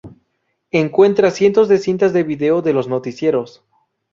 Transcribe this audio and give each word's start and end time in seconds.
Encuentran 0.71 1.31
cientos 1.31 1.67
de 1.67 1.77
cintas 1.77 2.11
de 2.11 2.23
vídeo 2.23 2.63
de 2.63 2.73
los 2.73 2.87
noticieros. 2.87 3.63